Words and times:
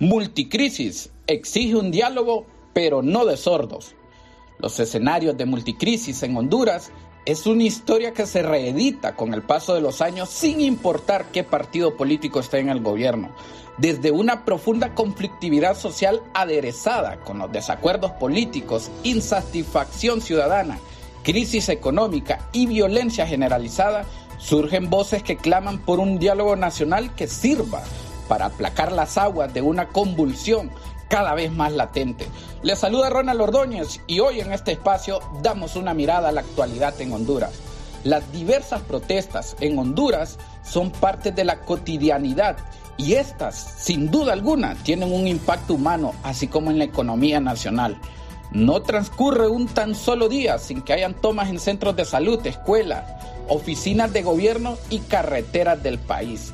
Multicrisis 0.00 1.10
exige 1.26 1.74
un 1.74 1.90
diálogo, 1.90 2.46
pero 2.72 3.02
no 3.02 3.26
de 3.26 3.36
sordos. 3.36 3.96
Los 4.60 4.78
escenarios 4.78 5.36
de 5.36 5.44
multicrisis 5.44 6.22
en 6.22 6.36
Honduras 6.36 6.92
es 7.28 7.46
una 7.46 7.64
historia 7.64 8.14
que 8.14 8.26
se 8.26 8.42
reedita 8.42 9.14
con 9.14 9.34
el 9.34 9.42
paso 9.42 9.74
de 9.74 9.82
los 9.82 10.00
años 10.00 10.30
sin 10.30 10.62
importar 10.62 11.26
qué 11.30 11.44
partido 11.44 11.94
político 11.94 12.40
esté 12.40 12.58
en 12.58 12.70
el 12.70 12.80
gobierno, 12.80 13.28
desde 13.76 14.10
una 14.10 14.46
profunda 14.46 14.94
conflictividad 14.94 15.76
social 15.76 16.22
aderezada 16.32 17.20
con 17.20 17.36
los 17.36 17.52
desacuerdos 17.52 18.12
políticos, 18.12 18.90
insatisfacción 19.02 20.22
ciudadana, 20.22 20.78
crisis 21.22 21.68
económica 21.68 22.48
y 22.52 22.64
violencia 22.64 23.26
generalizada, 23.26 24.06
surgen 24.38 24.88
voces 24.88 25.22
que 25.22 25.36
claman 25.36 25.80
por 25.80 26.00
un 26.00 26.18
diálogo 26.18 26.56
nacional 26.56 27.14
que 27.14 27.28
sirva 27.28 27.82
para 28.26 28.46
aplacar 28.46 28.90
las 28.90 29.18
aguas 29.18 29.52
de 29.52 29.60
una 29.60 29.88
convulsión 29.88 30.70
cada 31.08 31.34
vez 31.34 31.52
más 31.52 31.72
latente. 31.72 32.26
Les 32.62 32.78
saluda 32.78 33.10
Ronald 33.10 33.40
Ordóñez 33.40 34.00
y 34.06 34.20
hoy 34.20 34.40
en 34.40 34.52
este 34.52 34.72
espacio 34.72 35.20
damos 35.42 35.76
una 35.76 35.94
mirada 35.94 36.28
a 36.28 36.32
la 36.32 36.42
actualidad 36.42 37.00
en 37.00 37.12
Honduras. 37.12 37.52
Las 38.04 38.30
diversas 38.32 38.82
protestas 38.82 39.56
en 39.60 39.78
Honduras 39.78 40.38
son 40.62 40.90
parte 40.90 41.32
de 41.32 41.44
la 41.44 41.60
cotidianidad 41.60 42.56
y 42.96 43.14
estas, 43.14 43.56
sin 43.78 44.10
duda 44.10 44.32
alguna, 44.32 44.74
tienen 44.82 45.12
un 45.12 45.26
impacto 45.26 45.74
humano, 45.74 46.14
así 46.22 46.48
como 46.48 46.70
en 46.70 46.78
la 46.78 46.84
economía 46.84 47.40
nacional. 47.40 47.98
No 48.50 48.82
transcurre 48.82 49.48
un 49.48 49.66
tan 49.66 49.94
solo 49.94 50.28
día 50.28 50.58
sin 50.58 50.82
que 50.82 50.94
hayan 50.94 51.14
tomas 51.14 51.48
en 51.48 51.60
centros 51.60 51.96
de 51.96 52.04
salud, 52.04 52.44
escuelas, 52.46 53.04
oficinas 53.48 54.12
de 54.12 54.22
gobierno 54.22 54.76
y 54.90 55.00
carreteras 55.00 55.82
del 55.82 55.98
país. 55.98 56.52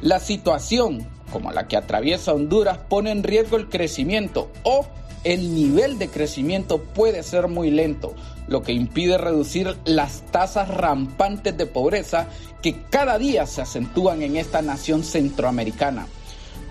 La 0.00 0.18
situación 0.18 1.08
como 1.30 1.52
la 1.52 1.68
que 1.68 1.76
atraviesa 1.76 2.32
Honduras 2.32 2.78
pone 2.88 3.10
en 3.10 3.22
riesgo 3.22 3.56
el 3.56 3.68
crecimiento 3.68 4.50
o 4.62 4.86
el 5.24 5.54
nivel 5.54 5.98
de 5.98 6.08
crecimiento 6.08 6.78
puede 6.78 7.22
ser 7.24 7.48
muy 7.48 7.70
lento, 7.70 8.14
lo 8.46 8.62
que 8.62 8.72
impide 8.72 9.18
reducir 9.18 9.76
las 9.84 10.22
tasas 10.30 10.68
rampantes 10.68 11.56
de 11.56 11.66
pobreza 11.66 12.28
que 12.62 12.82
cada 12.90 13.18
día 13.18 13.44
se 13.46 13.62
acentúan 13.62 14.22
en 14.22 14.36
esta 14.36 14.62
nación 14.62 15.02
centroamericana. 15.02 16.06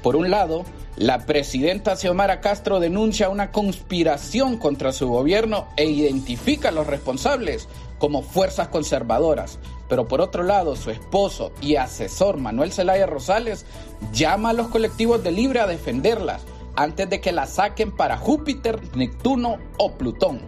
Por 0.01 0.15
un 0.15 0.29
lado, 0.29 0.63
la 0.97 1.25
presidenta 1.25 1.97
Xiomara 1.97 2.39
Castro 2.39 2.79
denuncia 2.79 3.27
una 3.27 3.51
conspiración 3.51 4.57
contra 4.57 4.93
su 4.93 5.09
gobierno 5.09 5.67
e 5.75 5.85
identifica 5.85 6.69
a 6.69 6.71
los 6.71 6.87
responsables 6.87 7.67
como 7.97 8.21
fuerzas 8.21 8.69
conservadoras. 8.69 9.59
Pero 9.89 10.07
por 10.07 10.21
otro 10.21 10.43
lado, 10.43 10.77
su 10.77 10.91
esposo 10.91 11.51
y 11.59 11.75
asesor 11.75 12.37
Manuel 12.37 12.71
Zelaya 12.71 13.07
Rosales 13.07 13.65
llama 14.13 14.51
a 14.51 14.53
los 14.53 14.69
colectivos 14.69 15.21
de 15.21 15.31
Libre 15.31 15.59
a 15.59 15.67
defenderlas 15.67 16.43
antes 16.77 17.09
de 17.09 17.19
que 17.19 17.33
la 17.33 17.45
saquen 17.45 17.91
para 17.91 18.15
Júpiter, 18.15 18.79
Neptuno 18.95 19.57
o 19.77 19.91
Plutón. 19.97 20.39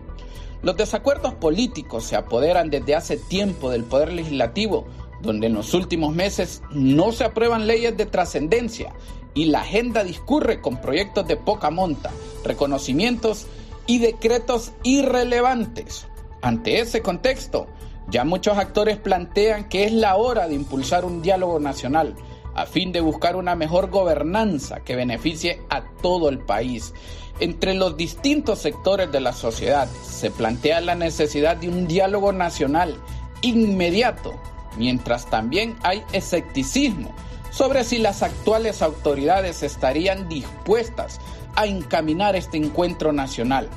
Los 0.63 0.77
desacuerdos 0.77 1.33
políticos 1.33 2.05
se 2.05 2.15
apoderan 2.15 2.69
desde 2.69 2.95
hace 2.95 3.17
tiempo 3.17 3.69
del 3.69 3.83
Poder 3.83 4.13
Legislativo, 4.13 4.87
donde 5.21 5.47
en 5.47 5.53
los 5.53 5.73
últimos 5.73 6.15
meses 6.15 6.61
no 6.71 7.11
se 7.11 7.25
aprueban 7.25 7.67
leyes 7.67 7.97
de 7.97 8.05
trascendencia 8.05 8.93
y 9.37 9.45
la 9.45 9.61
agenda 9.61 10.03
discurre 10.03 10.61
con 10.61 10.81
proyectos 10.81 11.27
de 11.27 11.37
poca 11.37 11.69
monta, 11.69 12.09
reconocimientos 12.43 13.45
y 13.85 13.99
decretos 13.99 14.71
irrelevantes. 14.81 16.07
Ante 16.41 16.79
ese 16.79 17.03
contexto, 17.03 17.67
ya 18.09 18.23
muchos 18.23 18.57
actores 18.57 18.97
plantean 18.97 19.69
que 19.69 19.85
es 19.85 19.93
la 19.93 20.15
hora 20.15 20.47
de 20.47 20.55
impulsar 20.55 21.05
un 21.05 21.21
diálogo 21.21 21.59
nacional 21.59 22.15
a 22.55 22.65
fin 22.65 22.91
de 22.91 22.99
buscar 22.99 23.35
una 23.35 23.53
mejor 23.53 23.91
gobernanza 23.91 24.79
que 24.79 24.95
beneficie 24.95 25.61
a 25.69 25.83
todo 26.01 26.29
el 26.29 26.39
país. 26.39 26.95
Entre 27.39 27.75
los 27.75 27.95
distintos 27.95 28.57
sectores 28.57 29.11
de 29.11 29.19
la 29.19 29.33
sociedad 29.33 29.87
se 30.01 30.31
plantea 30.31 30.81
la 30.81 30.95
necesidad 30.95 31.57
de 31.57 31.69
un 31.69 31.87
diálogo 31.87 32.33
nacional 32.33 32.97
inmediato, 33.43 34.33
mientras 34.79 35.29
también 35.29 35.75
hay 35.83 36.03
escepticismo 36.11 37.13
sobre 37.57 37.83
si 37.83 37.97
las 37.97 38.21
actuales 38.21 38.83
autoridades 38.83 39.63
estarían 39.63 40.29
dispuestas 40.29 41.19
a 41.55 41.65
encaminar 41.65 42.35
este 42.35 42.57
encuentro 42.57 43.13
nacional. 43.13 43.67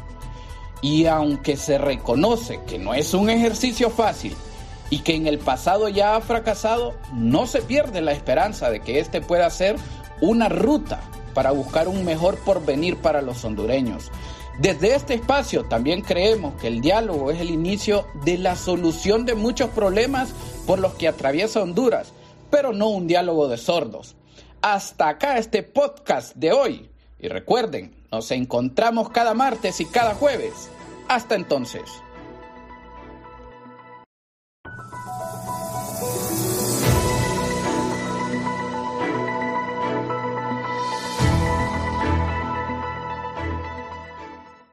Y 0.82 1.06
aunque 1.06 1.56
se 1.56 1.78
reconoce 1.78 2.60
que 2.66 2.78
no 2.78 2.92
es 2.92 3.14
un 3.14 3.30
ejercicio 3.30 3.88
fácil 3.88 4.36
y 4.90 4.98
que 4.98 5.14
en 5.14 5.26
el 5.26 5.38
pasado 5.38 5.88
ya 5.88 6.14
ha 6.14 6.20
fracasado, 6.20 6.94
no 7.14 7.46
se 7.46 7.62
pierde 7.62 8.02
la 8.02 8.12
esperanza 8.12 8.70
de 8.70 8.80
que 8.80 9.00
este 9.00 9.22
pueda 9.22 9.48
ser 9.48 9.76
una 10.20 10.50
ruta 10.50 11.00
para 11.32 11.50
buscar 11.50 11.88
un 11.88 12.04
mejor 12.04 12.36
porvenir 12.36 12.98
para 12.98 13.22
los 13.22 13.42
hondureños. 13.46 14.10
Desde 14.58 14.94
este 14.94 15.14
espacio 15.14 15.64
también 15.64 16.02
creemos 16.02 16.52
que 16.60 16.66
el 16.66 16.82
diálogo 16.82 17.30
es 17.30 17.40
el 17.40 17.48
inicio 17.48 18.06
de 18.26 18.36
la 18.36 18.56
solución 18.56 19.24
de 19.24 19.34
muchos 19.34 19.70
problemas 19.70 20.34
por 20.66 20.80
los 20.80 20.92
que 20.94 21.08
atraviesa 21.08 21.62
Honduras 21.62 22.12
pero 22.50 22.72
no 22.72 22.88
un 22.88 23.06
diálogo 23.06 23.48
de 23.48 23.56
sordos. 23.56 24.16
Hasta 24.62 25.08
acá 25.08 25.38
este 25.38 25.62
podcast 25.62 26.34
de 26.36 26.52
hoy. 26.52 26.90
Y 27.18 27.28
recuerden, 27.28 27.94
nos 28.10 28.30
encontramos 28.30 29.10
cada 29.10 29.34
martes 29.34 29.80
y 29.80 29.86
cada 29.86 30.14
jueves. 30.14 30.70
Hasta 31.08 31.34
entonces. 31.34 31.82